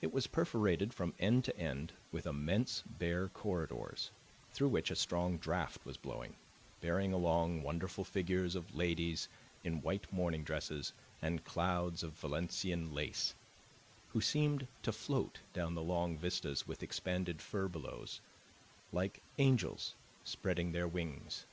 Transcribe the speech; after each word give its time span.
It 0.00 0.12
was 0.12 0.26
perforated 0.26 0.92
from 0.92 1.14
end 1.20 1.44
to 1.44 1.56
end 1.56 1.92
with 2.10 2.26
immense 2.26 2.82
bare 2.84 3.28
corridors, 3.28 4.10
through 4.52 4.70
which 4.70 4.90
a 4.90 4.96
strong 4.96 5.38
draught 5.38 5.84
was 5.86 5.96
blowing 5.96 6.34
bearing 6.80 7.12
along 7.12 7.62
wonderful 7.62 8.02
figures 8.02 8.56
of 8.56 8.74
ladies 8.74 9.28
in 9.62 9.82
white 9.82 10.12
morning 10.12 10.42
dresses 10.42 10.92
and 11.22 11.44
clouds 11.44 12.02
of 12.02 12.14
Valenciennes 12.14 12.90
lace, 12.92 13.36
who 14.08 14.20
seemed 14.20 14.66
to 14.82 14.90
float 14.90 15.38
down 15.52 15.76
the 15.76 15.80
long 15.84 16.18
vistas 16.18 16.66
with 16.66 16.82
expanded 16.82 17.40
furbelows, 17.40 18.20
like 18.90 19.22
angels 19.38 19.94
spreading 20.24 20.72
their 20.72 20.88
wings. 20.88 21.46